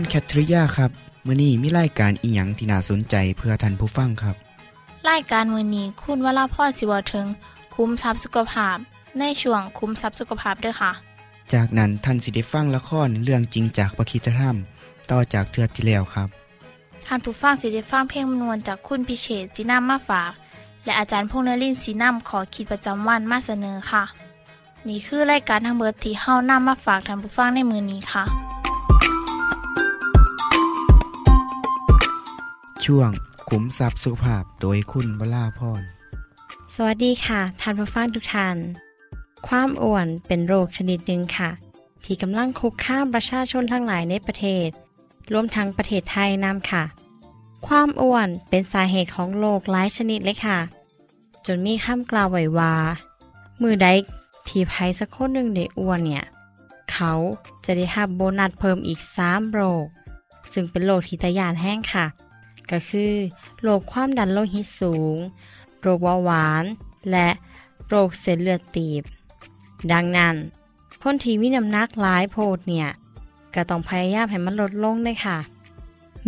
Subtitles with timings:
[0.00, 0.90] คุณแคทริยาครับ
[1.26, 4.36] มื้อนี้มีรายการอีหยังที่น่าสนใจเพื่อท่านผู้ฟังครับ
[5.10, 7.26] รายการมือนี้คุณวราพ่อสิวถึง
[7.74, 8.76] คุ้มทรัพย์สุขภาพ
[9.18, 10.92] ในช่วงคุ้มทรัพย์สุขภาพด้วยค่ะ
[11.52, 14.56] จากนั้นท่านสิได้ฟังละครเรื่องจริงจากประคีตธรรม
[15.10, 16.28] ต่อจากเทือกที่แล้วครับ
[17.06, 20.32] ท่านผู้ฟังสิได้ฟังเพลงมนวนจากคุณพิเชษจีนัมมาฝาก
[20.84, 24.04] และอาจารย์พงษ์นรินทร์สีนัมขอขีดประจำวันมาเสนอค่ะ
[24.88, 28.24] นี่คือรายการทางเบอร์ที่เฮ้านํมาฝากท่านผู้ฟังในมือนี้ค่ะ
[32.92, 33.10] ช่วง
[33.48, 35.82] ขุมทรัพย์สุภาพโดยคุณวราพร
[36.74, 38.56] สวัสดีค่ะท่านผู้ฟังทุกท่าน
[39.48, 41.50] ความอ้วนเป็นโรคชนิดหนึ่งค่ะ
[42.04, 44.68] ที่กำลังคุกคามประชาชนทั้งหลายในประเทศ
[45.32, 46.84] รวมทั้งประเทศไทยนำค่ะ
[47.66, 50.58] ความอ้วนเป็นสาเหตุของโรคหลายชนิดเลยค่ะ
[51.46, 52.74] จนมีคำกล่าวไว้ว่า
[53.62, 53.88] มือใด
[54.48, 56.24] ที่ภัยสักคนหนึ่งได้อ้วนเนี่ย
[56.92, 57.12] เขา
[57.64, 59.84] จะได้รับโบนัสเพิ่มอีก3โรค
[60.52, 62.06] ซึ่งเป็นโรคที่ตะยานแห้งค่ะ
[62.70, 63.12] ก็คือ
[63.62, 65.16] โรคความดันโลหิตสูง
[65.80, 66.64] โรคเบาหวาน
[67.10, 67.28] และ
[67.88, 69.02] โรคเส้นเลือดตีบ
[69.92, 70.34] ดังนั้น
[71.02, 72.88] คนที่มีน้ำหนักหลายโพดเนี่ย
[73.54, 75.38] ก็ต้องพยายามให้มันลดลงเลยค่ะ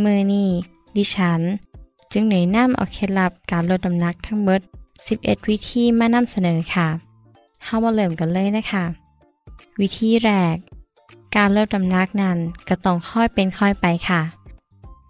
[0.02, 0.48] มือนี้
[0.96, 1.40] ดิฉัน
[2.12, 4.60] จึงเหนื่อยน้ำเอาเคล็ดลับการลดน้ำหนักทั้งหมด
[5.04, 6.88] 11 วิธีมานำเสนอค่ะ
[7.64, 8.84] เข้ามาเริ่มกันเลยนะคะ
[9.80, 10.56] วิธีแรก
[11.36, 12.38] การลดน้ำหนักนั้น
[12.68, 14.20] ก็ต้องค่อยเป็นค่อยไปค่ะ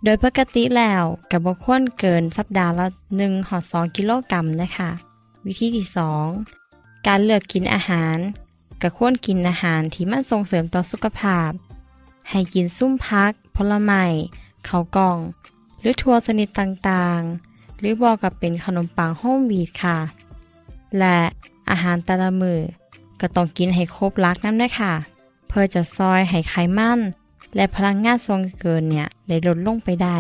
[0.05, 2.87] โดยปกติแล้วกับบควรเกินสัปดาห์ละ
[3.19, 4.91] 1หอ2กิโลกรัมนะคะ
[5.47, 5.87] วิธีที่
[6.47, 8.17] 2 การเลือกกินอาหาร
[8.83, 11.51] ก็ควรกินอาหารที่มันส่งเสริมต่อสุขภาพ
[12.31, 14.05] ให้กินซุ้มพัก ผลไม้
[14.69, 15.19] ข้าวกล่อง
[15.81, 19.99] หรือทัวชนิดต่างๆ หรือบอกกับเป็นขนมปังโฮมวีดค่ะ
[20.99, 21.19] และ
[21.71, 22.59] อาหารแต่ละมือ
[23.21, 24.93] ก็ต้องกินให้ครบลักน้ำด้วยค่ะ
[25.49, 27.01] เพื่อจะซอยให้ไขมัน
[27.55, 30.19] และพลังงานส่วนเกินเนี่ยได้ลดลงไปได้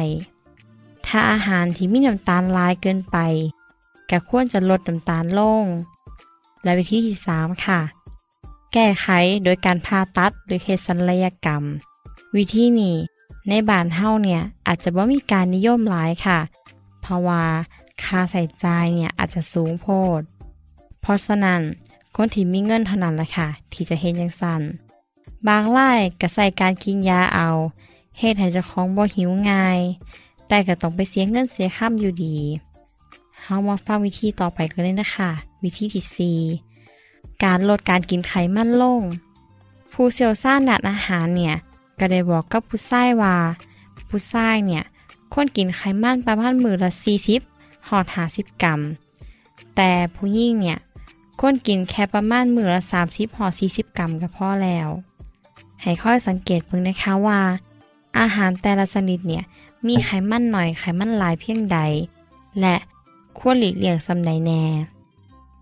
[1.06, 3.16] ถ้าอาหารที่มีน้ำตาลลายเกินไป
[4.10, 5.64] ก็ควรจะลดน้ำตาลลง
[6.62, 7.80] และวิธีที่ 3 ค่ะ
[8.72, 9.06] แก้ไข
[9.44, 11.62] โดยการผ่าตัดหรือเฮสัลยกรรม
[12.36, 12.96] วิธีนี้
[13.48, 16.38] ในบ้านเฮาเนี่ยอาจจะบ่มีการนิยมหลายค่ะ
[17.00, 17.44] เพราะว่า
[18.02, 18.66] ค่าใส่ใจ
[18.96, 19.86] เนี่ยอาจจะสูงโพ
[20.18, 20.20] ด
[21.00, 21.60] เพราะฉะนั้น
[22.16, 24.62] คนที่มีเงินเท่านั้นแหละค่ะ ที่จะเห็นอย่างสั้น
[25.48, 27.48] บางรายก็ใส่การกินยาเอา
[28.18, 29.80] เหตุให้เจ้าของบ่หิวง่าย
[30.48, 32.36] แต่ก็ต้องไปเสียเงินเสียค่ำอยู่ดี
[33.40, 35.30] เฮามาฟังวิธีต่อไปกันเลยนะคะ
[35.62, 36.38] วิธีที่
[36.82, 39.02] 4 การลดการกินไขมันลง
[39.92, 41.54] ผู้เชี่ยวชาญด้านอาหารเนี่ย
[41.98, 43.36] ก็ได้บอกกับผู้ชายว่า
[44.08, 44.82] ผู้ชายเนี่ย
[45.32, 46.90] ควรกินไขมันประมาณมือละ
[47.38, 48.80] 40หอด50กรัม
[49.76, 50.78] แต่ผู้หญิงเนี่ย
[51.40, 52.80] ควรกินแค่ประมาณมือละ
[53.10, 54.88] 30หอด40 กรัมก็พอแล้ว
[55.82, 57.40] ให้ค่อยสังเกตเพิ่งนะคะว่า
[58.18, 59.44] อาหารแต่ละชนิดเนี่ย
[59.86, 61.78] มีไขมันหน่อยไขมันหลายเพียงใด
[62.60, 62.76] และ
[63.38, 64.64] ควรหลีกเลี่ยงสำใดแน่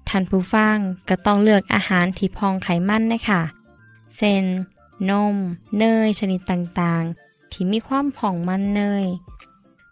[0.09, 0.77] ท่านผู้ฟัง
[1.09, 3.43] ก็ต้องเลือกอาหารที่พองไขมันนะคะ
[4.17, 4.43] เช่น
[5.11, 5.37] นม
[5.79, 9.05] เนย ชนิดต่างๆ ที่มีความผ่องมันเนย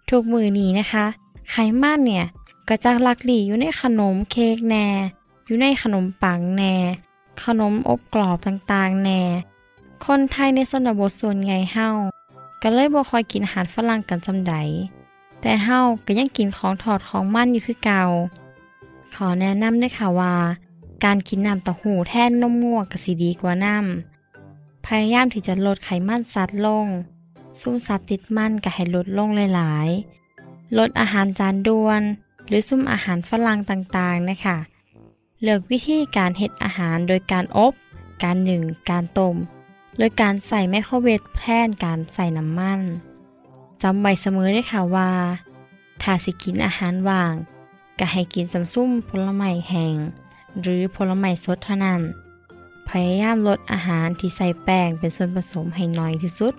[0.09, 1.07] ทุกมือนี้นะคะ
[1.51, 2.27] ไขมันเนี่ย
[2.69, 4.87] ก็จะหลักหลีอยู่ในขนมเค้กแน่
[5.47, 6.75] อยู่ในขนมปังแน่
[7.45, 9.21] ขนมอบกรอบต่างๆ แน่
[10.05, 11.89] คนไทยในชนบทส่วนใหญ่เฮา
[12.63, 14.55] ก็เลยบ่คอยกินอาหารฝรั่งกันซำใด
[15.41, 18.03] แต่เฮาก็ยังกินของถอดของมั่นอยู่คือเก่า
[19.15, 20.35] ขอแนะนำด้วยค่ะว่า
[21.05, 26.87] การกินน้ำเต้าหู้แทนนมงัวก็สิดีกว่าน้ำพยายามที่จะลดไขมันสัตว์ลง
[27.59, 32.03] ซุ้มสัตว์ติดมันก็ให้ลดลงหลายๆลดอาหารจานด่วน
[32.47, 34.59] หรือซุ้มอาหารฝรั่งต่างๆนะคะ
[35.43, 37.73] เลือกวิธีการเฮ็ดอาหารโดยการอบ
[38.23, 39.37] การหนึ่ง การต้ม
[39.99, 42.81] โดยการใส่ไมโครเวฟแทนการใส่น้ำมัน
[43.83, 45.11] จำไว้เสมอได้ค่ะว่า
[46.03, 47.35] ถ้าสิกินอาหารว่าง
[47.99, 49.97] ก็ให้กินสำซุ่มผลไม้แห้ง
[50.61, 52.01] หรือผลไม้สดเท่านั้น
[52.89, 56.55] พยายามลดอาหารที่ใส่แป้งเป็นส่วนผสมให้น้อยที่สุด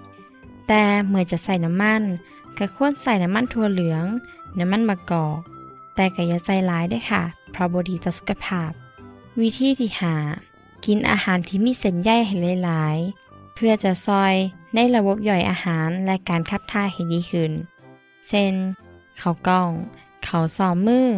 [0.68, 2.01] แต่เมื่อจะใส่น้ำมัน
[2.57, 4.06] ก็ควรใส่น้ำมันถั่วเหลือง
[4.60, 5.40] น้ำมันมะกอก
[5.95, 8.72] แต่ก็อย่าใส่หลายได้ค่ะ เพราะบดีต่อสุขภาพ
[9.40, 10.16] วิธีที่หา
[10.86, 12.36] กินอาหารที่มีเส้นใยให้
[12.66, 12.98] หลาย
[13.59, 14.33] เพื่อจะซอย
[14.75, 17.51] ในระบบย่อยอาหารและการขับถ่ายให้ดีขึ้น
[18.30, 18.54] เช่น
[19.21, 19.69] ข้าวกล้อง
[20.27, 21.09] ข้าวซอมมือ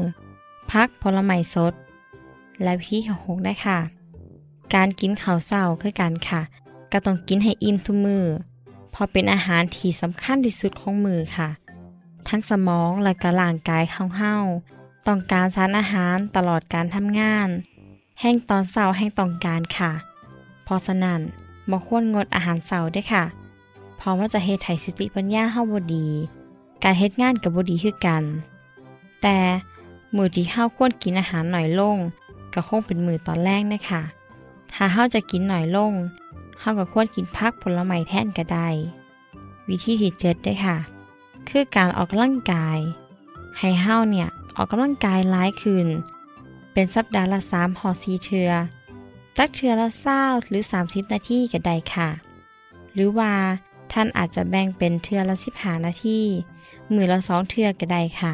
[0.72, 1.74] พักผลไม้สด
[2.64, 3.80] และวิธีที่หกได้ค่ะ
[4.74, 6.42] การกินข้าวเศร้าคือกันค่ะ
[6.92, 8.26] ก็ต้องกินให้อิ่มทุกมือ
[9.02, 11.50] พราะเป็นอาหารที่สำคัญที่สุดของมือค่ะ
[12.28, 14.36] ทั้งสมองและกระร่างกายเของเฮา
[15.08, 17.50] ต้องการสารอาหารตลอดการทำงาน
[18.20, 19.92] แห้งตอนเศร้าแห้งต้องการค่ะ
[20.64, 21.22] เพราะฉะนั้น
[21.70, 23.24] บ่ควรงดอาหารเสาร์ได้ค่ะ
[23.98, 26.08] เพราะว่าจะเฮ็ดให้สติปัญญาเฮาบ่ดี
[26.84, 28.24] การเฮ็ดงานกับบ่ดีคือกัน
[29.22, 29.38] แต่
[30.16, 31.98] มือที่เฮาควรกินอาหารหน่อยลง
[32.54, 34.02] ก็คงเป็นมือตอนแรกนะคะ
[34.74, 35.94] ถ้าเฮาจะกินหน่อยลง
[36.60, 38.68] เฮาก็ควรกินพักผลไม้แทนก็ได้
[39.68, 40.78] วิธีที่เจ็ดได้ค่ะ
[41.50, 42.80] คือการออกกำลังกาย
[43.60, 45.88] ให้เฮาเนี่ยออกกำลังกายหลายคืน
[46.74, 48.50] เป็นสัปดาห์ละสามหอสีเทือ
[49.38, 52.10] จักเทือละเศร้าหรือ 30 นาทีก็ได้ค่ะ
[52.94, 53.34] หรือว่า
[53.92, 56.20] ท่านอาจจะแบ่งเป็นเทือละสิบหานาที
[56.94, 58.34] มือละสองเทือก็ได้ค่ะ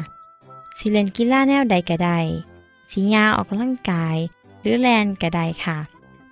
[0.76, 2.18] สิเล่นกีฬาแนวใดก็ได้
[2.92, 4.16] สียาออกกำลังกาย
[4.60, 5.78] หรือแลนก็ได้ค่ะ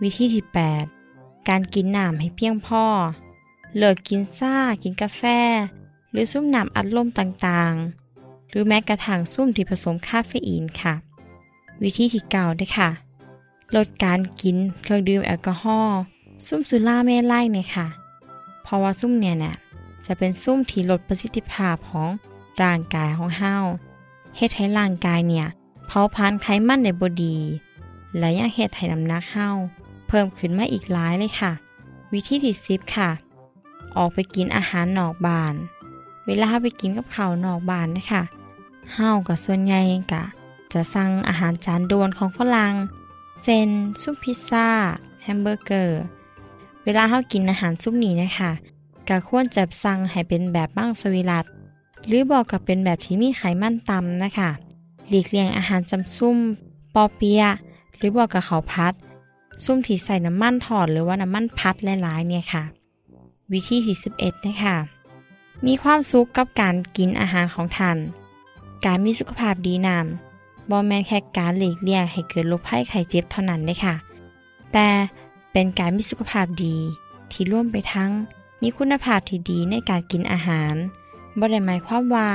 [0.02, 0.44] วิธีที่
[0.94, 2.84] 8 การกินน้ำให้เพียงพอ
[3.76, 5.22] เลิกกินซ่า กินกาแฟ
[6.10, 10.94] หรือซุ่มน้ำอัดลมต่างๆ หรือแม้กระทั่งซุ่มที่ผสมคาเฟอีนค่ะ
[11.82, 12.90] วิธีที่เก่าด้ค่ะ
[13.74, 15.98] ลดการกินเครื่องดื่มแอลกอฮอล์
[16.46, 17.86] ซุ่มสุราเมลัยเนี่ยค่ะ
[18.62, 19.54] เพราะว่าซุ่มเนี่ยเนี่ย
[20.06, 22.08] จะเป็นซุ่มที่ลดประสิทธิภาพของ
[22.62, 23.54] ร่างกายของเฮา
[24.36, 25.46] เฮ็ดให้ร่างกายเนี่ย
[25.86, 27.36] เผาผลาญไขมันในบอดี
[28.18, 29.48] และยังเฮ็ดให้น้ำหนักเฮา
[30.08, 31.52] เพิ่มขึ้นมาอีกหลายเลยค่ะ
[32.12, 33.10] วิธีที่สิบค่ะ
[33.96, 35.54] ออกไปกินอาหารนอกบ้าน
[36.26, 38.22] เวลาไปกินกับเขานอกบ้านนะคะ
[38.94, 39.80] เฮากับส่วนใหญ่
[40.12, 40.24] กะ
[40.72, 42.72] จะสั่งอาหารจานด่วนของฝรั่ง
[43.46, 43.68] เช่น
[44.02, 44.68] ซุปพิซซ่า
[45.22, 46.00] แฮมเบอร์เกอร์
[46.84, 48.50] เวลาเฮากินอาหารซุปนี้นะคะ
[49.08, 51.44] ก็ควรจะสั่งให้เป็นแบบบ้างสวิรัต
[52.06, 54.50] หรือบอกกับเป็นแบบที่มีไขมันต่ำนะคะ
[55.08, 56.36] หลีกเลี่ยงอาหารจำซุ่ม
[56.94, 57.52] ปอเปียะ
[57.96, 58.94] หรือบอกกับเขาพัด
[59.64, 62.64] ซุ่มที่ใส่น้ำมันถอดหรือว่าน้ำมันพัดหลายๆเนี่ยค่ะ
[63.52, 64.76] วิธีที่11นะคะ
[65.66, 67.96] มีความสุขกับการกินอาหารของท่าน
[68.84, 70.23] การมีสุขภาพดีนำ
[70.70, 73.94] บอแมนแค่การหลีกเลี่ยงให้เกิดโรคภัยไข้เจ็บเท่านั้นเลยค่ะ
[74.72, 74.88] แต่
[75.52, 76.76] เป็นการมีสุขภาพดี
[77.30, 78.10] ที่ร่วมไปทั้ง
[78.62, 80.74] มีคุณภาพที่ดีในการกินอาหาร
[81.38, 82.28] บ่ได้หมายความว่า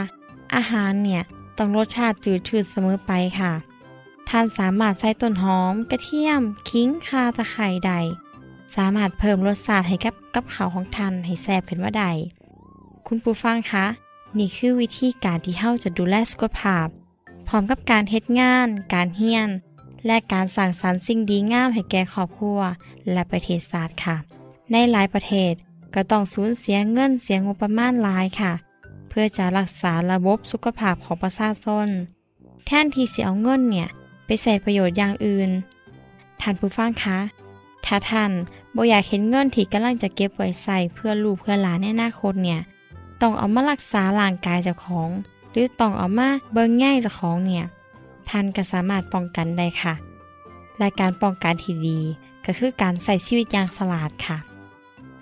[0.56, 1.22] อาหารเนี่ย
[1.58, 3.54] ต้องรสชาติจืดชืดเสมอไปค่ะ
[4.30, 7.92] ท่านสามารถใส่ต้นหอม กระเทียม ขิงคาตะไคร้ใด
[8.76, 12.06] สามารถเพิ่มรสชาติให้กับกับข้าวของท่านให้แซ่บขึ้นว่าใด
[13.08, 13.86] คุณผู้ฟังคะ
[14.38, 16.88] นี่คือวิธีการที่เฮาจะดูแลสุขภาพ
[17.52, 19.50] พร้อมกับการเฮ็ดงาน การเฮียน
[20.06, 22.60] และการสั่งสรรค์สิ่งดีงามให้แก่ครอบครัว
[23.12, 24.16] และประเทศศาสตร์ค่ะ
[24.72, 25.54] ในหลายประเทศ
[25.94, 28.54] ก็ต้องสูญเสียเงินเสียงบประมาณหลายค่ะ
[29.10, 31.88] เพื่อจะรักษาระบบสุขภาพของประชาชน
[32.66, 33.88] แทนที่เสิเอาเงินเนี่ย
[34.26, 35.50] ไปใส่ประโยชน์อย่างอื่น
[36.42, 37.20] ท่านผู้ฟังคะ
[37.86, 38.32] ถ้าท่าน
[38.76, 42.60] บ่อยากเห็นเงินที่กำลังจะเก็บไว้ใส่เพื่อลูกเพื่อหลานในอนาคตเนี่ย
[43.22, 45.10] ต้องเอามารักษาร่างกายเจ้าของ
[45.52, 47.66] หรือต้องเอามาเบิ่งง่เจ้าของเนี่ย
[48.30, 49.94] ท่านก็สามารถป้องกันได้ค่ะ
[50.78, 52.00] และการป้องกันที่ดี
[52.46, 54.38] ก็คือการใส่ชีวิตอย่างฉลาดค่ะ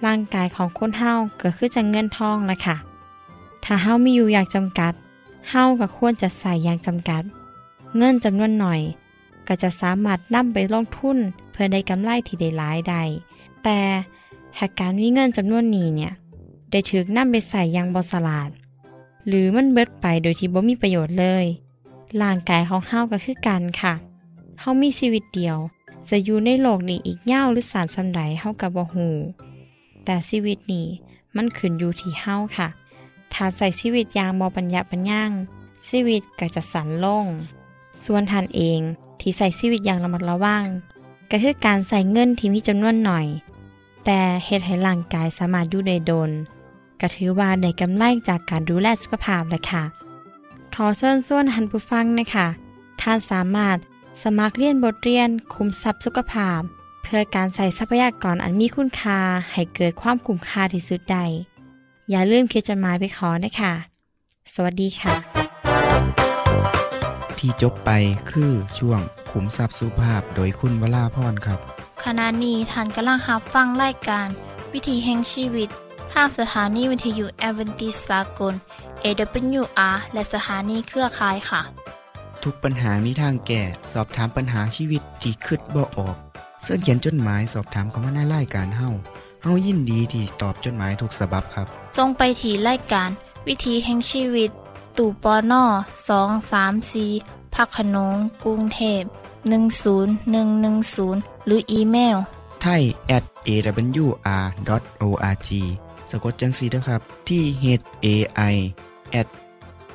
[0.05, 2.77] ร่างกายของคนเฮาก็คือจะเงินทองละค่ะ
[3.63, 4.93] ถ้าเฮามีอยู่อย่างจำกัด
[5.50, 7.24] เฮาก็ควรจะใส่อย่างจำกัด
[7.98, 8.81] เงินจำนวนหน่อย
[9.48, 11.17] ก็จะสามารถนำไปลงทุน
[11.51, 13.03] เพื่อได้กำไรที่ได้หลายได้
[13.63, 13.77] แต่
[14.60, 16.12] หากการมีเงินจำนวนนี้เนี่ย
[16.72, 18.50] ได้ถูกนำไปใส่อย่างบสลาด
[19.27, 21.46] หรือมันเบิดไปโดยที่บ่มีประโยชน์เลย
[22.22, 23.93] ร่างกายของเฮาก็คือกันค่ะ
[24.60, 25.57] เฮามีชีวิตเดียว
[26.10, 29.10] จะอยู่ในโลกนี้อีกยาวหรือสารสำใดเฮากับบ่ฮู
[30.05, 30.88] แต่ชีวิตนี้
[31.36, 32.67] มันขึ้นอยู่ที่เฮาค่ะ
[33.34, 35.31] ถ้าใส่ชีวิตอย่างบ่ปัญญาปัญญัง
[35.89, 37.25] ชีวิตก็จะสั่นลง
[38.05, 38.79] ส่วนท่านเอง
[39.19, 40.65] ที่ใส่ชีวิตอย่างระมัดระวัง
[41.31, 43.25] ก็คือการใส่เงินที่มีจำนวนหน่อย
[44.05, 46.29] แต่เฮ็ดให้ร่างกายสามารถอยู่ได้โดน
[47.01, 49.84] ก็ถือว่าได้กำไรจากการดูแลสุขภาพแหละค่ะ
[50.75, 52.48] ขอเชิญส่วนทันผู้ฟังนะคะ
[53.01, 53.77] ท่านสามารถ
[54.24, 56.62] สมัครเรียนบทเรียนคุมทรัพย์สุขภาพ
[57.04, 59.20] เพื่อการใส่ทรัพยากรอันมีคุณค่า
[59.51, 61.18] ให้เกิดความคุ้มค่าที่สุดใด
[62.10, 63.74] อย่าลืมเขียนจดหมายไปขอนะคะ
[64.54, 65.13] สวัสดีค่ะ
[67.38, 67.92] ที่จบไป
[68.32, 69.00] คือช่วง
[69.32, 71.60] ขุมทรัพย์สุภาพโดยคุณวราพรครับ
[72.06, 74.27] ขณะนี้ท่านกำลังรับฟังรายการ
[74.74, 75.70] วิธีแห่งชีวิต
[76.13, 78.53] ทางสถานีวิทยุแอเวนติสากล
[79.03, 81.61] AWR และสถานีเครือข่ายค่ะ
[82.43, 83.61] ทุกปัญหามีทางแก้
[83.93, 86.15] สอบถามปัญหาชีวิตที่คืดบ่ออก
[86.61, 88.89] เสื้อเขียนจดหมายสอบถามเขามาในรายการเฮา
[89.43, 93.09] เฮายินดีที่ตอบจดหมายถูกสาบับครับทรงไปถีรายการ
[93.47, 94.49] วิธีแห่งชีวิต
[94.97, 95.63] ตู่ปอน่อ
[96.09, 97.05] สองสามสี
[97.55, 99.01] พักขนงกรุงเทพ
[100.25, 102.17] 10110 หรืออีเมล
[102.61, 102.81] ไทย
[103.15, 105.49] at awr.org
[106.09, 107.65] สะกดจังสีนะครับ ที่ h
[108.05, 108.07] a
[108.53, 108.55] i
[109.19, 109.27] at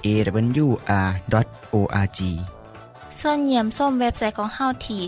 [0.05, 2.21] awr.org
[3.21, 5.03] ส่วนเยี่ยมส้มเว็บไซต์ของเฮาที่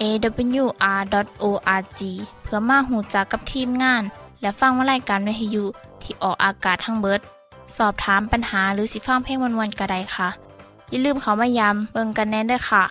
[0.00, 2.00] awr.org
[2.42, 4.02] เพื่อมาหูจักกับทีมงาน
[4.40, 5.64] และฟังวารายการวิทยุ
[6.02, 7.20] ที่ออกอากาศทั้งเบิด
[7.76, 10.28] สอบถามปัญหาหรือสิฟังเพลงวันๆกระไดค่ะ
[10.90, 12.82] อย่าลืมเขามายามเบิงกันแน่นด้วยค่ะ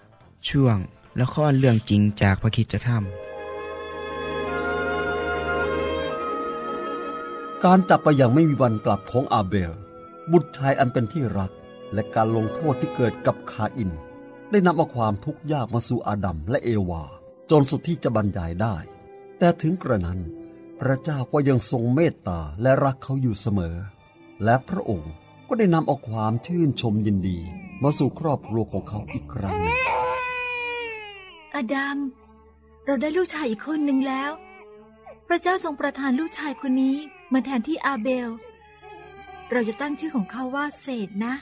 [0.50, 0.78] ช่วง
[1.22, 2.90] ละครเรื่องจริงจากพระคิดจะท
[7.68, 9.74] การจับไปอย่างไม่มีวันกลับของอาเบล
[10.32, 11.52] บุตรชายอันเป็นที่รัก
[11.94, 13.92] และการลงโทษที่เกิดกับคาอิน
[14.52, 17.04] ได้นำเอาความทุกข์ยากมาสู่อาดัมและเอวา
[17.52, 18.76] จนสุดที่จะบรรยายได้
[19.38, 20.20] แต่ถึงกระนั้น
[20.80, 23.76] พระเจ้าก็ยังทรงเมตตาและรักเขาอยู่เสมอ
[24.44, 25.12] และพระองค์
[25.48, 27.40] ก็ได้นำเอาความชื่นชมยินดี
[27.82, 29.80] มาสู่ครอบครัวของเขาอีกครั้งหนึ่ง
[31.56, 31.98] อดัม
[32.86, 34.32] เราได้ลูกชายอีกคนหนึ่งแล้ว
[35.28, 36.98] พระเจ้าทรงประทานลูกชายคนนี้
[37.34, 38.30] มาแทนที่อาเบล
[39.52, 41.34] เราจะตั้งชื่อของเขาว่าเศษนะ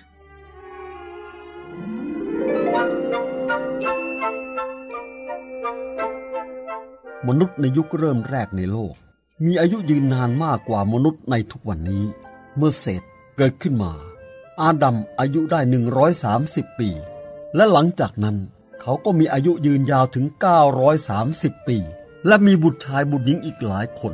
[7.27, 8.93] มนุษย์ในยุคเริ่มแรกในโลก
[9.46, 12.05] มีอายุยืนนานมากกว่ามนุษย์ในทุกวันนี้
[12.55, 13.03] เมื่อเศษ
[13.38, 13.93] เกิดขึ้นมา
[14.62, 15.60] อาดัมอายุได้
[16.19, 16.89] 130 ปี
[17.55, 18.38] และหลังจากนั้น
[18.81, 20.25] เขาก็มีอายุยืนยาวถึง
[20.98, 21.77] 930 ปี
[22.27, 24.13] และมีบุตรชายบุตรหญิงอีกหลายคน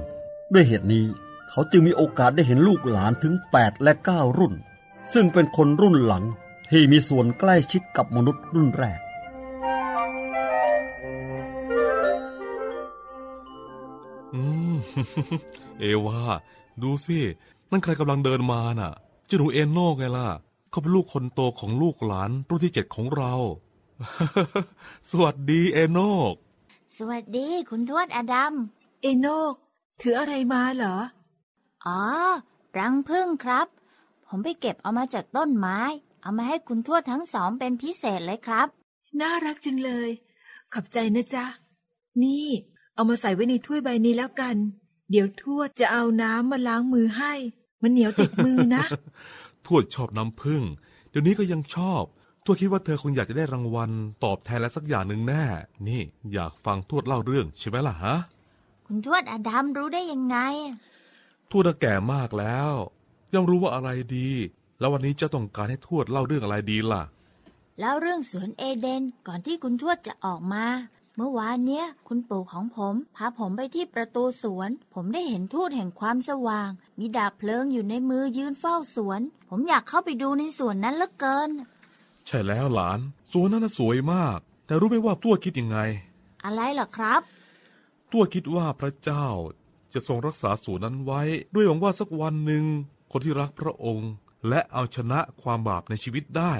[0.53, 1.05] ด้วยเหตุนี้
[1.49, 4.53] เขาจึงมีโอกาสได้เห็นลูกหลานถึง 8 และ 9 รุ่น
[5.13, 6.23] ซึ่งเป็นคนรุ่นหลัง
[6.71, 8.99] ที่มีส่วนใกล้ชิดกับมนุษย์รุ่นแรก
[14.33, 14.41] อื
[14.73, 14.75] ม
[15.79, 16.19] เอวา
[16.81, 17.19] ดูสิ
[17.71, 18.91] นั่นใครกำลังเดินมาน่ะ
[19.25, 20.27] เจ้าหนูเอนโน่ไงล่ะ
[20.69, 23.33] เขาเป็นลูกคนโตของลูกหลานรุ่นที่เจ็ดของเรา
[25.09, 26.11] สวัสดีเอนโน่
[26.97, 28.53] สวัสดีคุณทวดอดัม
[29.01, 29.53] เอโนก
[30.01, 30.97] ถืออะไรมาเหรอ
[31.87, 32.01] อ๋อ
[32.77, 33.67] รังผึ้งครับ
[34.27, 35.79] ผมไปเก็บเอามาจากต้นไม้
[36.21, 38.67] เอามาให้คุณทวดทั้งสองเป็นพิเศษเลยครับ
[39.21, 40.09] น่ารักจังเลย
[40.73, 41.45] ขอบใจนะจ๊ะ
[42.23, 42.47] นี่
[42.95, 44.55] เอามาใส่ไว้ในถ้วยใบนี้แล้วกัน
[45.11, 47.33] เดี๋ยวทวดจะเอาน้ำมาล้างมือให้
[47.81, 48.83] มันเหนียวติดมือนะ
[49.65, 50.61] ทวดชอบน้ำผึ้ง
[51.09, 52.03] เดี๋ยวนี้ก็ยังชอบ
[52.45, 53.91] ทวดคิดว่าเธอคงอยากจะได้รางวัล
[54.23, 55.43] ตอบแทนอะไรสักอย่างหนึ่งแน่
[55.87, 56.01] นี่
[56.33, 58.15] อยากฟังทวดเล่าเรื่องใช่ไหมล่ะฮะ
[58.85, 60.37] คุณทวดอดัมรู้ได้ยังไง
[61.49, 62.71] ทวดน่ะแก่มากแล้ว
[63.33, 64.29] ย่อมรู้ว่าอะไรดี
[64.79, 67.03] แล้ววันนี้เจ้าต้องการให้ทวดเล่าเรื่องอะไรดีล่ะ
[67.79, 70.65] แล้วเรื่องสวนเอเดนก่อนที่คุณทวดจะออกมา
[71.17, 81.49] เมื่อวานเนี้ย คุณปู่ของผมพาผมไปที่ประตูสวน ผมได้เห็นทูตแห่งความสว่าง มีดาบเพลิงอยู่ในมือยืนเฝ้าสวน ผมอยากเข้าไปดูในสวนนั้นเหลือเกิน
[82.27, 82.99] ใช่แล้วหลาน
[83.31, 85.77] สวนนั้นน่ะสวยมาก แต่รู้ไหมว่าทวดคิดยังไง
[86.45, 87.21] อะไรล่ะครับ
[88.11, 89.27] ตัวคิดว่าพระเจ้า
[89.95, 91.21] จะทรงรักษาสวนนั้นไว้
[91.55, 92.65] ด้วยหวังว่าสักวันหนึ่ง
[93.11, 94.11] คนที่รักพระองค์
[94.49, 96.53] และเอาชนะความบาปในชีวิตได้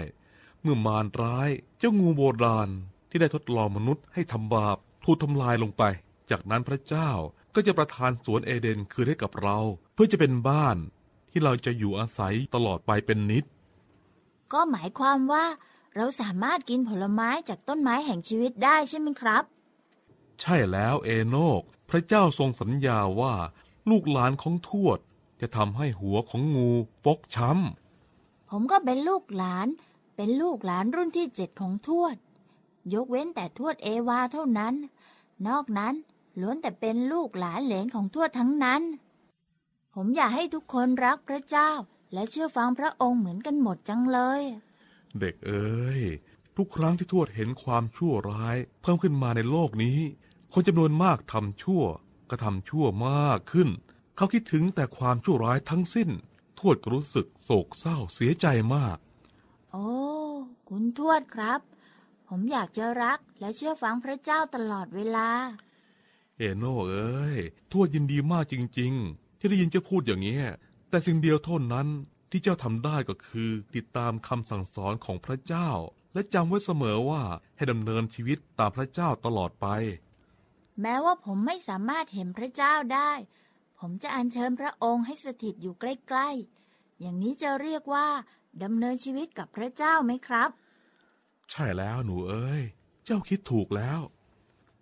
[0.62, 2.70] เมื่อมารร้ายเจ้างูโบราณ
[3.10, 5.84] ที่ได้ทดลองมนุษย์ให้ทำบาปถูกทำลายลงไป
[6.30, 7.10] จากนั้นพระเจ้า
[7.56, 9.58] ก็จะประทานสวนเอเดนคืนให้กับเรา
[9.94, 10.78] เพื่อจะเป็นบ้าน
[11.32, 13.44] ที่เราจะอยู่อาศัยตลอดไปเป็นนิด
[14.54, 15.46] ก็หมายความว่า
[15.96, 19.44] เราสามารถกินผลไม้จากต้นไม้แห่งชีวิตได้ใช่ไหมครับ
[20.42, 23.34] ใช่แล้วเอโนก พระเจ้าทรงสัญญาว่า
[23.90, 25.00] ลูกหลานของทวด
[25.42, 26.70] จะทำให้หัวของงู
[27.04, 29.68] ฟกช้ำ ผมก็เป็นลูกหลาน
[30.16, 32.16] เป็นลูกหลานรุ่นที่เจ็ดของทวด
[32.94, 34.76] ยกเว้นแต่ทวดเอวาเท่านั้น
[35.48, 35.96] นอกนั้น
[36.42, 38.82] ล้วนแต่เป็นลูกหลานเหลนของทวดทั้งนั้น
[39.94, 41.72] ผมอยากให้ทุกคนรักพระเจ้า
[42.14, 44.42] และเชื่อฟังพระองค์เหมือนกันหมดจังเลย
[45.20, 46.02] เด็กเอ้ย
[46.58, 50.00] ทุกครั้งที่ทวดเห็นความชั่วร้าย เพิ่มขึ้นมาในโลกนี้
[50.58, 51.84] คนจำนวนมากทำชั่ว
[52.30, 53.70] ก็ทำชั่วมากขึ้น
[54.16, 56.10] เขาคิดถึงแต่ความชั่วร้ายทั้งสิ้น
[56.60, 58.98] ทวดก็รู้สึกโศกเศร้าเสียใจมาก
[59.72, 59.88] โอ้
[60.70, 61.60] คุณทวดครับ
[62.28, 65.30] ผมอยากจะรักและเชื่อฟังพระเจ้าตลอดเวลา
[66.38, 67.38] เอโน่เอ้ย
[67.72, 70.46] ทวดยินดีมากจริง ๆ ที่ได้ยินเจ้าพูดอย่างนี้ย
[70.90, 71.88] แต่สิ่งเดียวเท่านั้น
[72.32, 75.70] ที่เจ้าทำได้ก็คือติดตามคำสั่งสอนของพระเจ้า
[76.14, 77.22] และจำไว้เสมอว่า
[77.56, 79.68] ให้ดำเนินชีวิตตามพระเจ้าตลอดไป
[80.82, 83.12] แม้ว่าผมไม่สามารถเห็นพระเจ้าได้
[83.80, 88.08] ผมจะอัญเชิญพระองค์ให้สถิตอยู่ใกล้ๆ อย่างนี้จะเรียกว่า
[88.64, 90.50] ดำเนินชีวิตกับพระเจ้าไหมครับ
[91.52, 92.62] ใช่แล้วหนูเอ้ย
[93.06, 94.00] เจ้าคิดถูกแล้ว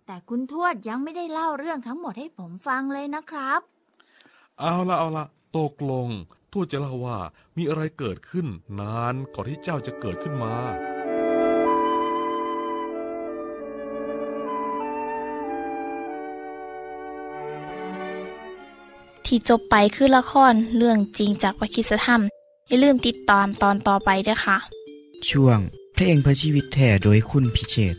[0.06, 3.62] แต่คุณทวดยังไม่ได้เล่าเรื่องทั้งหมดให้ผมฟังเลยนะครับ
[4.60, 5.26] เอาละเอาละ
[5.58, 6.10] ตกลง
[6.52, 7.20] ทวดจะเล่าว่า
[7.58, 8.48] มีอะไรเกิดขึ้น
[8.80, 10.54] นานก่อนที่เจ้าจะเกิดขึ้นมา
[19.28, 22.22] ที่จบไปคือละครเรื่องจริงจากวิคิสธรรม
[22.68, 24.58] อย่าลืมติดตามตอนต่อไปด้วยค่ะ
[25.30, 25.60] ช่วง
[25.94, 27.96] เพลงเพื่อชีวิตแท่โดยคุณพิเชษ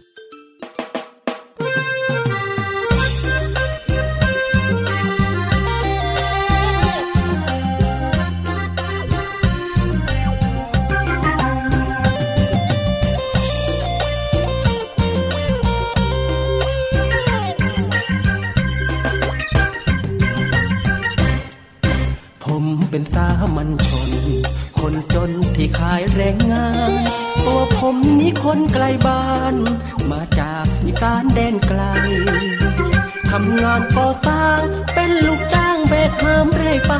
[27.86, 29.54] ผมนี่คนไกลบ้าน
[30.10, 31.82] มาจากอีสานแดนไกล
[33.30, 34.64] ทำงานก่อสร้าง
[34.94, 36.94] เป็นลูกจ้างแบกหามเรื่อยไป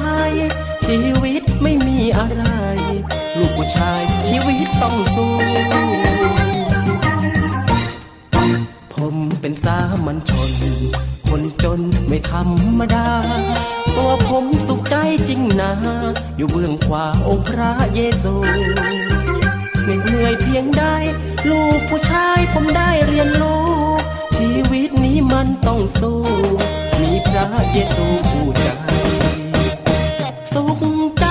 [0.86, 2.44] ชีวิตไม่มีอะไร
[3.38, 5.34] ลูกผู้ชายชีวิตต้องสู้
[8.94, 10.50] ผมเป็นสามัญชน
[11.28, 12.48] คนจนไม่ธรร
[12.78, 13.08] มดา
[13.96, 14.96] ตัวผมสุขใจ
[15.28, 15.72] จริงนะ
[16.36, 18.34] อยู่เบื้องขวาองค์พระเยซู
[19.84, 20.84] เหน็ดเหนื่อยเพียงใด
[21.50, 23.66] ลูกผู้ชายผมได้เรียนรู้
[24.36, 26.20] ชีวิตนี้มันต้องสู้
[27.00, 28.68] มีพระเยซูผู้ใจ
[30.52, 30.82] สุข
[31.18, 31.26] ใจ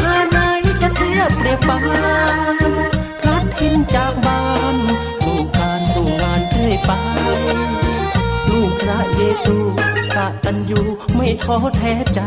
[0.00, 0.38] หาไหน
[0.82, 2.56] จะเทียบเปรียบปาน
[3.20, 4.76] พลัดทิ้นจากบ้าน
[5.22, 6.92] สู่การสู่งานเรื่อยไป
[8.50, 9.56] ลูกพระเยซู
[10.16, 12.20] กะตันอยู่ไม่ท้อแท้ใจ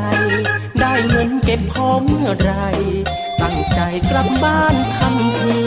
[0.79, 2.51] ได้เงินเก็บพอเมื่อไร
[3.41, 5.59] ตั้งใจกลับบ้านทันที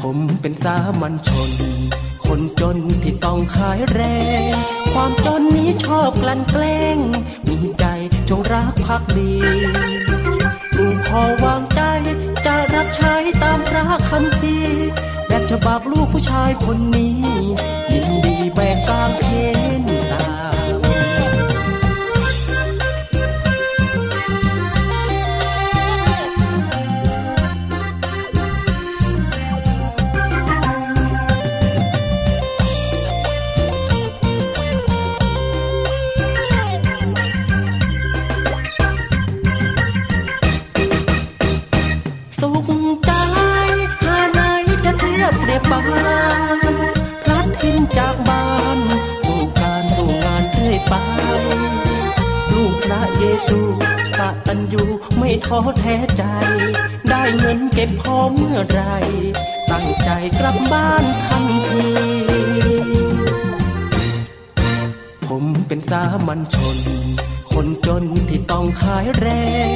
[0.00, 1.50] ผมเป็นสามัญชน
[2.26, 4.02] คนจนที่ต้องขายแร
[4.40, 4.52] ง
[4.92, 6.98] ความจนนี้ชอบกลั่นแกล้ง
[7.48, 7.84] มีใจ
[8.28, 9.32] จงรักภักดี
[10.76, 11.80] ลูกขอวางใจ
[12.46, 14.56] จะรับใช้ตามพระคำพี
[15.28, 17.16] แบบฉบับลูกผู้ชายคนนี้
[17.92, 19.28] ยินดีแบกกางเข
[19.80, 19.82] น
[47.22, 48.78] พลัดทิ้นจากบ้าน
[49.26, 50.94] สู่การสู่งานเรื่อยไป
[52.52, 53.60] ลูกพระเยซู
[54.18, 56.24] กะตันอยู่ไม่ท้อแท้ใจ
[57.08, 58.82] ได้เงินเก็บพอเมื่อไร
[59.70, 61.86] ตั้งใจกลับบ้านทันที
[65.26, 66.78] ผมเป็นสามัญชน
[67.52, 69.28] คนจนที่ต้องขายแร
[69.66, 69.68] ง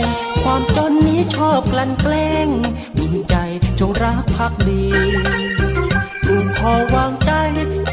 [0.43, 2.49] ความจนนี้ชอบกลั่นแกล้ง
[2.97, 3.37] มีใจ
[3.79, 4.85] จงรักภักดี
[6.59, 7.31] พอวางใจ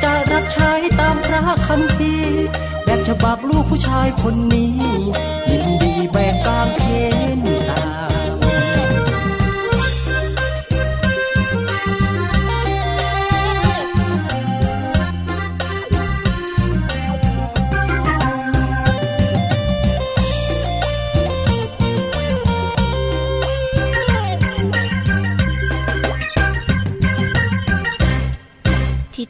[0.03, 2.13] จะรับใช้ตามพระคำพี
[2.83, 4.73] แบบฉบับลูกผู้ชายคนนี้
[5.49, 6.85] ยินดีแบกกางเข
[7.37, 7.39] น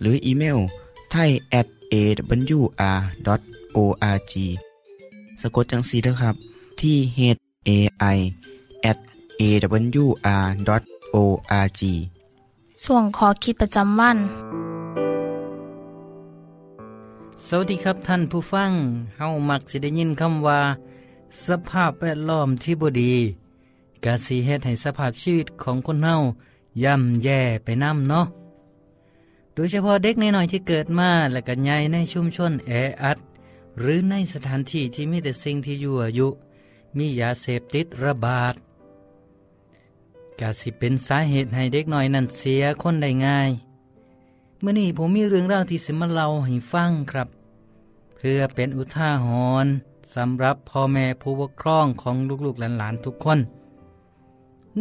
[0.00, 0.58] หรืออีเมล
[1.10, 1.30] ไทย
[1.60, 3.22] at awr.org
[5.40, 6.34] สะกดจังสีนะครับ
[6.80, 7.20] ที่ h
[7.68, 7.70] a
[8.16, 8.18] i
[8.90, 8.98] at
[9.40, 10.70] awr.org
[12.84, 14.18] ส่วนขอคิดประจำวัน
[17.46, 18.72] สวัสดีครับท่านผู้ฟัง
[19.16, 20.60] เฮามักสิได้ยินคำว่า
[21.46, 23.14] สภาพแวดล้อมที่บ่ดี
[24.04, 26.16] กาสีเฮ็ดให้สภาพชีวิตของคนเฮา
[26.82, 28.26] ย่ำแย่ไปนำเนาะ
[29.56, 33.18] โดยเฉพาะเด็กน้อยที่เกิดมาและก็ใหญ่ในชุมชนแออัด
[33.78, 36.28] หรือในสถานที่ที่มีแต่สิ่งที่ยั่วยุ
[36.96, 38.54] มียาเสพติดระบาด
[40.40, 43.50] กาสิเป็นสาเหตุให้เด็กน้อยนั้นเสียคนได้ง่าย
[44.60, 47.28] เมื่อนี้ผมมีเรื่องราวที่สิมาเล่าให้ฟังครับ
[48.16, 49.28] เพื่อเป็นอุทาห
[49.64, 49.72] รณ์
[50.14, 53.38] สำหรับพ่อแม่ผู้ปกครองของลูกๆหลานๆทุกคน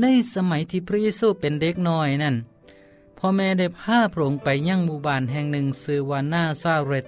[0.02, 2.36] ในสมัยที่พระเยซูเป็นเด็กน้อยนั่น
[3.28, 7.06] พ่อแม่ได้พาพระองค์ไปยังหมู่บ้านแห่งหนึ่งชื่อว่านาซาเรต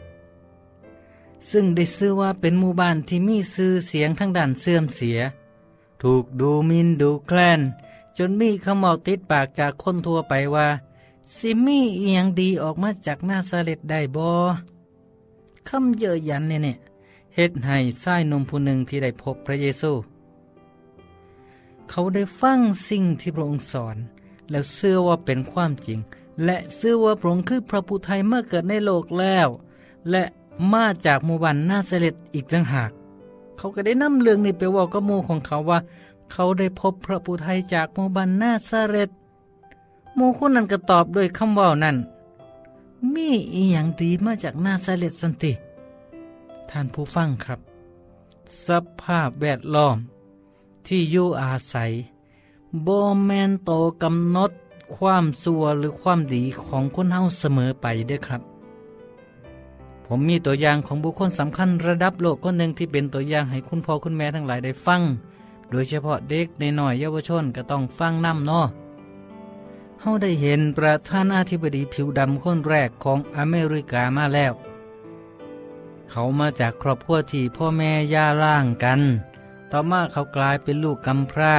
[1.52, 5.20] ซึ่งได้ชื่อว่าเป็นหมู่บ้านที่มีชื่อเสียงทั้งด้านเสื่อมเสีย
[6.02, 7.62] ถูกดูมินดูแคลน
[8.18, 10.68] จนมีคำเอาติดปากจากคนทั่วไปว่า
[11.36, 14.30] ซิมีเอียงดีออกมาจากนาซาเรตได้บ่
[15.68, 16.78] คำเยอะยันเนี่ยเนี่ย
[17.36, 19.92] เฮ็ดให้ชายนมผู้หนึ่งที่ได้พบพระเยซู
[21.90, 23.98] เขาได้ฟังสิ่งที่พระองค์สอน
[24.50, 26.00] แล้วเชื่อว่าเป็นความจริง
[26.46, 29.48] และเชื่อว่าพระองค์คือพระผู้ไทยเมื่อเกิดในโลกแล้ว
[30.10, 30.24] และ
[30.74, 32.92] มาจากหมู่บ้านนาซาเรตอีกต่างหาก
[33.58, 35.80] เขาก็ได้นำเรื่องนี้ไปว่ากับหมู่ของเขาว่า
[36.32, 39.10] เขาได้พบพระผู้ไทยจากหมู่บ้านนาซาเรต
[40.16, 41.98] หมู่คนนั้นก็ตอบด้วยคำว่านั้น
[43.14, 45.52] มีอีหยังดีมาจากนาซาเรตสันติ
[46.70, 47.60] ท่านผู้ฟังครับ
[48.66, 48.68] ส
[49.02, 49.98] ภาพแวดล้อม
[50.88, 51.92] ที่อยู่อาศัย
[52.88, 52.90] บ
[53.26, 53.72] แมนโต
[54.04, 54.52] กำหนด
[54.96, 58.42] ความสัวหรือความดีของคนเฮาเสมอไปเด้อครับ
[60.06, 65.02] ผมมีตัวอย่างของบุคคลสำคัญระดับโลกคนหนึ่งที่เป็นตัวอย่างให้คุณพ่อคุณแม่ทั้งหลายได้ฟัง
[65.70, 68.68] โดยเฉพาะเด็กในหน่อยเยาวชนก็ต้องฟังน้ำเนาะ
[70.02, 74.54] เฮาได้เห็นประธานาธิบดีผิวดำคนแรกของอเมริกามาแล้ว
[76.10, 79.02] เขามาจากครอบครัวที่พ่อแม่ย่าร่างกัน
[79.72, 81.56] ต่อมาเขากลายเป็นลูกกำพร้า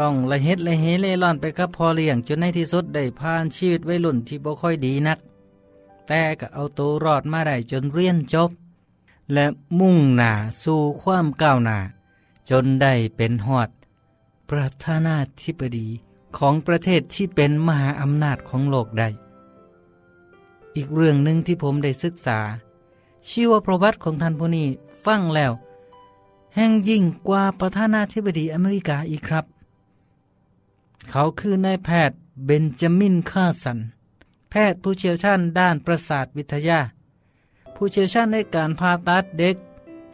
[0.00, 5.18] ต้องละเฮ็ดละเฮเล่ร่อนไปกับพอเลี้ยงจนในที่สุดได้ผ่านชีวิตวัยรุ่นที่บ่ค่อยดีนัก
[6.06, 8.50] แต่ก็เอาตัวรอดมาได้จนเรียนจบ
[9.32, 9.46] และ
[9.78, 10.32] มุ่งหน้า
[10.62, 11.78] สู่ความก้าวหน้า
[12.50, 13.70] จนได้เป็นฮอด
[14.50, 15.86] ประธานาธิบดี
[16.36, 19.08] ของประเทศที่เป็นมหาอำนาจของโลกได้
[20.76, 22.38] อีกเรื่องหนึ่งที่ผมได้ศึกษา
[23.28, 24.66] ชีวประวัติของท่านผู้นี้
[25.04, 25.52] ฟังแล้ว
[26.54, 29.46] แห่งยิ่งกว่าประธานาธิบดีอเมริกาอีกครับ
[31.08, 33.78] เขาคือนายแพทย์เบนจามินคาสัน
[34.50, 36.80] แพทย์ผู้เชี่ยวชาญด้านประสาทวิทยา
[37.74, 39.56] ผู้เชี่ยวชาญในการผ่าตัดเด็ก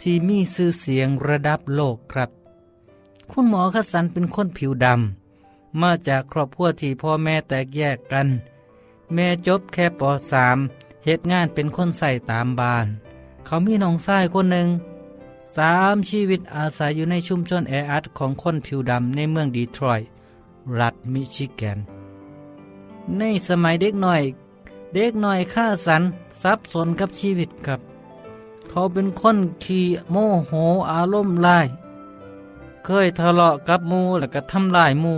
[0.02, 2.30] ที่มีชื่อเสียงระดับโลกครับ
[3.30, 8.28] คุณหมอคาสันเป็นคนผิวดำ มาจากครอบครัวที่พ่อแม่แตกแยกกัน
[9.14, 10.02] แม่จบแค่ป
[10.52, 12.86] .3 เหตุงานเป็นคนใส่ตามบาน
[13.46, 14.68] เขามีน้องชายคนหนึ่ง
[15.56, 20.06] สามชีวิตอาศัยอยู่ในชุมชนแออัดของคนผิวดำในเมืองดีทรอยต์
[20.80, 21.78] รัฐมิชิแกน
[23.18, 24.22] ในสมัยเด็กหน่อย
[24.94, 26.02] เด็กหน่อยฆ่าสัน
[26.42, 27.80] ซับสนกับชีวิตครับ
[28.68, 30.16] เขาเป็นคนขี้โม
[30.48, 30.52] โห
[30.90, 31.66] อารมณ์ลาย
[32.84, 35.14] เคยทะเลาะกับมูแล้วก็ทำลายมู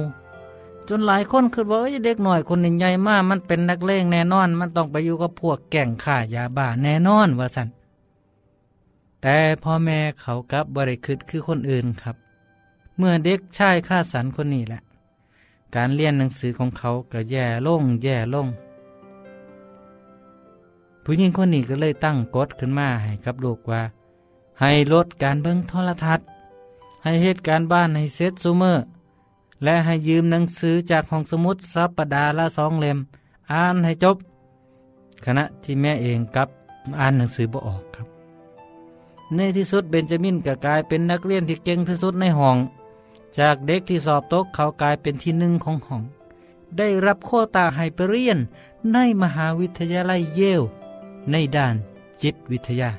[0.89, 7.69] จนหลายคนคิดว่าเด็กหน่อยคนหนึ่งใหญ่มากมันเป็นนักเลงแน่นอน มันต้องไปอยู่กับพวกแก่งข่ายาบ้าแน่นอนว่าสัน
[9.23, 12.17] แต่พ่อแม่เขากับบริคืดคือคนอื่นครับ
[12.97, 14.81] เมื่อเด็กชายฆ่าสันคนนี้แหละ
[15.75, 18.49] การเรียนหนังสือของเขาก็แย่ลงแย่ลง
[21.05, 23.83] ผู้หญิงคนนี้ก็เลยตั้งกฎขึ้นมาให้กับลูกว่า
[24.61, 26.27] ให้ลดการเบิ่งโทรทัศน์
[27.05, 28.83] ให้เหตุการบ้านให้เซตซูเมอร์
[29.65, 32.99] และให้ยืมหนังสือจากห้องสมุดสัปปดาห์ละสองเล่ม
[33.53, 34.17] อ่านให้จบ
[35.25, 36.49] ขณะที่แม่เองกับ
[37.01, 38.07] อ่านหนังสือบ่ออกครับ
[39.35, 42.57] ในที่สุดเบนจามินก็กลายเป็นนักเรียนที่เก่งที่สุดในห้อง
[43.39, 46.03] จากเด็กที่สอบตกเขากลายเป็นที่หนึ่งของห้อง
[46.79, 48.39] ได้รับโคตาให้ไปเรียน
[48.93, 50.63] ในมหาวิทยาลัยเยล
[51.31, 51.75] ในด้าน
[52.23, 52.91] จิตวิทยา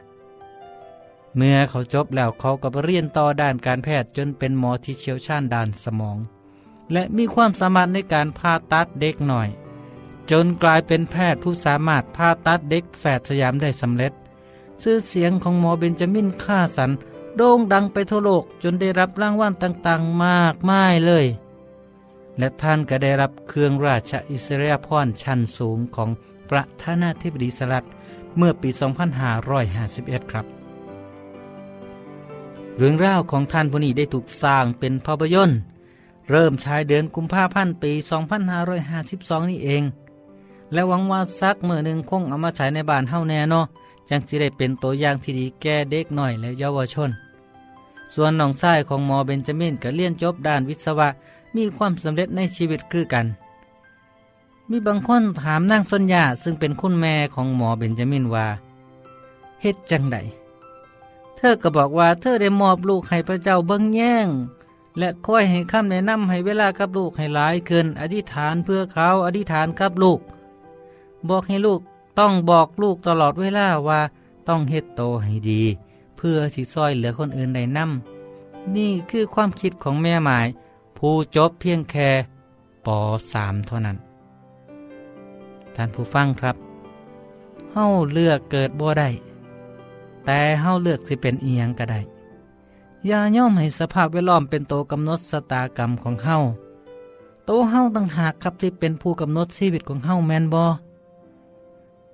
[1.36, 6.18] เมื่อเขาจบแล้วเขาก็ไปเรียนต่อด้านการแพทย์จนเป็นหมอที่เชี่ยวชาญด้านสมอง
[6.92, 9.50] และมีความสามารถในการผ่าตัดเด็กหน่อย
[10.32, 14.14] จนกลายเป็นแพทย์ผู้สามารถผ่าตัดเด็กแฝดสยามได้สำเร็จ
[14.82, 16.92] ชื่อเสียงของหมอเบนจามินค่าสัน
[17.40, 21.26] โด่งดังไปทั่วโลกจนได้รับรางวัลต่างๆ มากมายเลย
[22.38, 26.10] และท่านก็ได้รับเครื่องราชอิสริยาภรณ์ชั้นสูงของ
[26.50, 27.86] ประธานาธิบดีสหรัฐ
[28.38, 28.70] เมื่อปี
[29.30, 30.46] 2551 ครับ
[32.78, 35.60] เรื่องราวของท่านผู้นี้ได้ถูกสร้างเป็นภาพยนตร์
[36.32, 37.92] เริ่มฉายเดือนกุมภาพันธ์ปี
[38.72, 39.84] 2552 นี่เอง
[40.74, 43.62] และหวังว่าสักเมื่อหนึ่งคงเอามาฉายในบ้านเฮ้าแน่เนอ
[44.10, 47.12] จังสิได้เป็นตัวอย่างที่ดีแก่เด็กหน่อยและเยาวชน
[48.14, 51.10] ส่วนน้องชายของหมอเบนจามินก็เรียนจบด้านวิศวะ
[51.56, 53.26] มีความสำเร็จในชีวิตคือกัน
[54.70, 58.48] มีบางคนถามนางสัญญาซึ่งเป็นคุณแม่ของหมอเบนจามินว่า
[59.62, 60.18] เฮ็ดจังได
[61.36, 64.28] เธอก็บอกว่าเธอได้มอบลูกให้พระเจ้าเบิ้งแย่ง
[64.98, 70.20] และคอยให้คำแนะนำให้เวลากับลูกให้หลายขึ้นอธิษฐานเพื่อเขาอธิษฐานกับลูก
[71.30, 71.82] บอกให้ลูก
[72.20, 74.02] ต้องบอกลูกตลอดเวลาว่า
[74.48, 75.64] ต้องเฮ็ดโตให้ดี
[76.22, 80.48] เพื่อสิซอยเหลือคนอื่นได้ำนี่คือความคิดของแม่หมาย
[80.98, 82.10] ผู้จบเพียงแค่
[82.86, 82.88] ป
[83.32, 83.98] .3 เท่านั้น
[85.76, 86.56] ท่านผู้ฟังครับ
[87.74, 89.10] เฮาเลือกเกิดบ่ได้
[90.26, 92.00] แต่เฮาเลือกสิเป็นเอียงก็ได้
[93.08, 96.38] อย่าย่อมให้สภาพแวดล้อมเป็นโตกำหนดสตากรรมของเฮา
[97.46, 100.66] โตเฮาต่างหากครับที่เป็นผู้กำหนดชีวิตของเฮาแมนบอ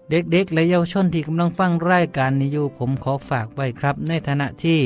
[0.10, 4.80] เด็กๆ และเยาวชนที่กำลังฟังรายการนี้อยู่ผมขอฝากไว้ครับ ในฐานะที่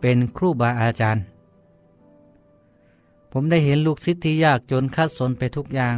[0.00, 1.24] เป็นครูบาอาจารย์
[3.32, 5.96] ผมได้เห็นลูกศิษย์ที่ยากจนคัดสนไปทุกอย่าง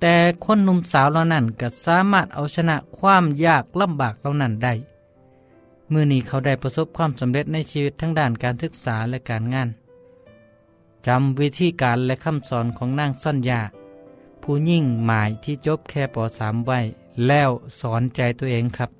[0.00, 4.74] แต่คนหนุ่มสาวเหล่านั้นก็สามารถเอาชนะความยากลำบากเหล่านั้นได้
[5.88, 9.68] เมื่อนี้เขาได้ประสบความสำเร็จในชีวิตทั้งด้านการศึกษาและการงาน
[11.06, 13.60] จำวิธีการและคำสอนของนางสัญญา
[14.42, 16.80] ผู้ยิ่งหมายที่จบแค่ป .3 ไว้
[17.26, 17.50] แล้ว
[17.80, 18.90] สอนใจตัวเองครับ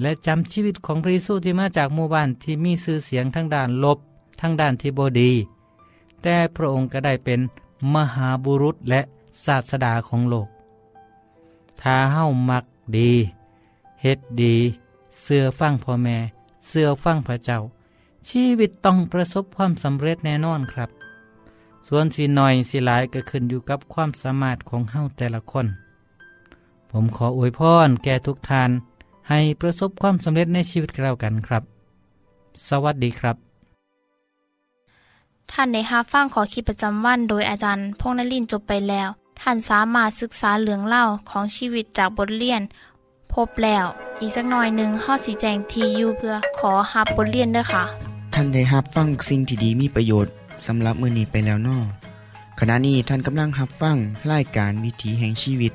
[0.00, 3.98] และจำชีวิตของพระเยซูที่มาจากหมู่บ้านที่มีชื่อเสียงทั้งด้านลบ
[4.40, 5.32] ทั้งด้านที่บดี
[6.22, 7.40] แต่พระองค์ก็ได้เป็น
[7.94, 9.00] มหาบุรุษและ
[9.44, 10.48] ศาสดาของโลก
[11.80, 12.64] ถ้าเฮ้ามัก
[12.96, 13.12] ดี
[14.02, 14.54] เฮ็ดดี
[15.22, 16.16] เสื้อฟั่งพ่อแม่
[16.66, 17.58] เสื้อฟั่งพระเจ้า
[18.28, 20.90] ชีวิตต้องประสบความสำเร็จแน่นอนครับ
[21.86, 25.66] ส่วนสีหน่อยสีหลายก็ขึ้นอยู่กับความสามารถของเฮ้าแต่ละคน
[26.98, 28.70] ผมขออวยพรแก่ทุกท่าน
[29.28, 31.62] ให้ประสบความสำเร็จในชีวิตเรากันครับ
[32.68, 33.36] สวัสดีครับ
[35.52, 39.08] ท่านในฮับฟั่งขอคิดประจำวันโดยอาจารย์พงนลินจบไปแล้ว
[39.40, 42.62] ท่านสามารถศึกษาเหลืองเล่าของชีวิตจากบทเรียน
[43.32, 43.86] พบแล้ว
[44.20, 47.84] อีกสักหน่อยหนึ่งข้อสีแจงทียูเพื่อขอฮับบทเรียนด้วยค่ะ
[48.34, 50.32] ท่านได้รับฟังสิ่งที่ดีมีประโยชน์
[50.66, 51.78] สำหรับมื้อนี้ไปแล้วนอ
[52.60, 53.96] ขณะนี้ท่านกำลังรับฟัง
[54.32, 55.74] รายการวิถีแห่งชีวิต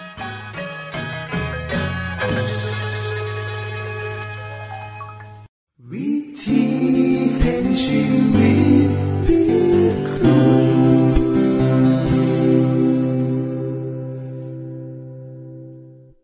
[7.89, 8.60] you be.